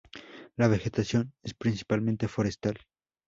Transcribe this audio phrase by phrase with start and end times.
[0.55, 2.75] La vegetación es principalmente forestal.